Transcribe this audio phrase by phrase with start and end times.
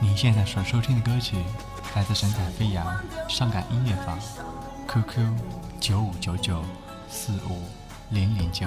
[0.00, 1.36] 你现在所收听的歌曲
[1.94, 2.84] 来自神采飞扬
[3.28, 4.18] 伤感音乐坊
[4.88, 5.24] ，QQ
[5.78, 6.64] 九五九九
[7.08, 7.62] 四五
[8.10, 8.66] 零零九。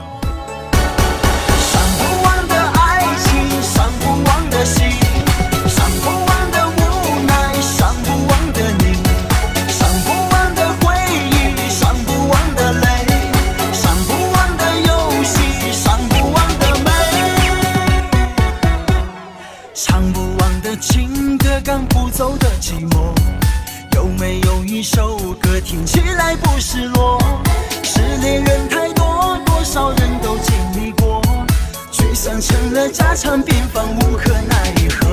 [22.11, 23.13] 走的寂寞。
[23.93, 27.17] 有没有一首歌听起来不失落？
[27.83, 31.21] 失恋人太多，多少人都经历过，
[31.91, 35.07] 沮丧成了家常便饭，无可奈何。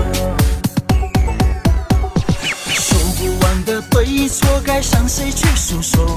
[2.68, 6.16] 说不完的对错，该向谁去诉说？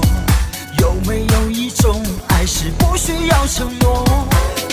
[0.78, 4.04] 有没有一种爱是不需要承诺？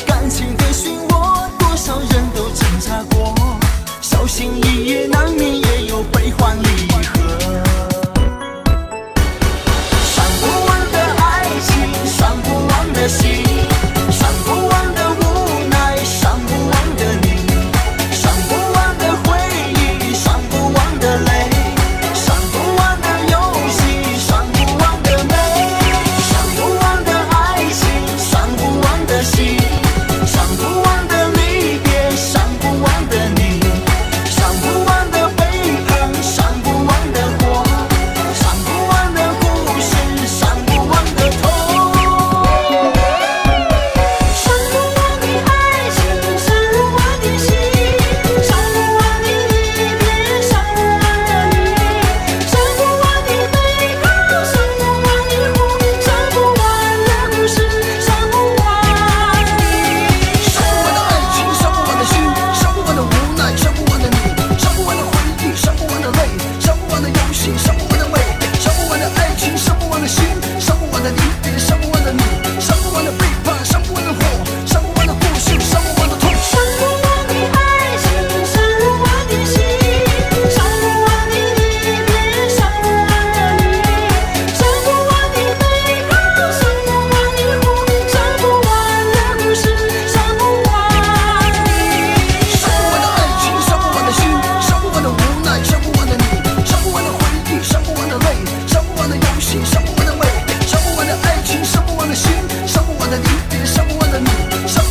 [0.05, 3.33] 感情的漩涡，多少人都挣扎过，
[4.01, 5.56] 小心翼翼难免。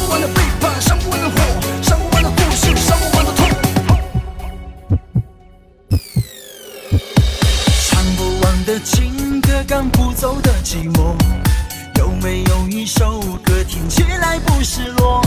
[0.08, 1.36] 忘的背叛，伤不完的火，
[1.82, 3.48] 伤不完的故事，伤不完的痛。
[7.88, 11.14] 唱不完的情歌，赶不走的寂寞。
[11.98, 15.22] 有没有一首歌听起来不失落？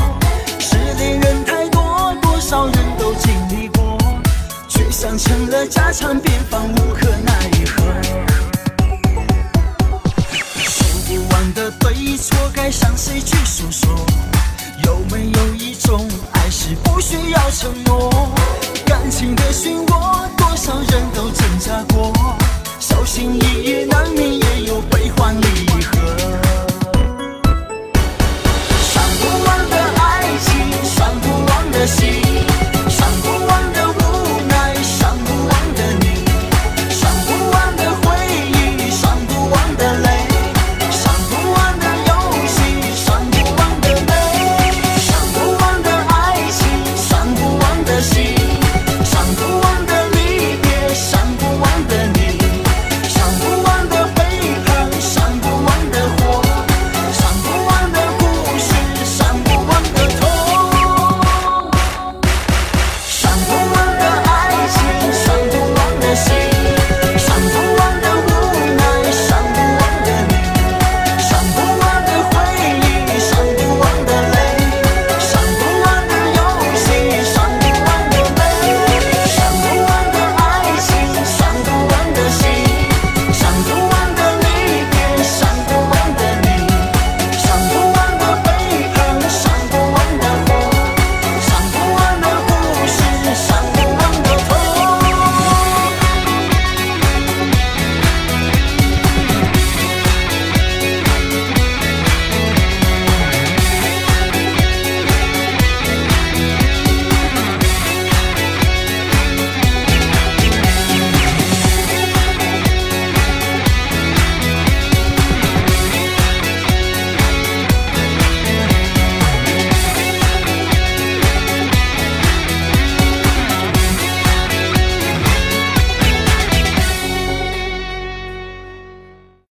[0.59, 3.97] 是恋人太多，多少人都经历过，
[4.67, 7.38] 却伤成了家常便饭，无可奈。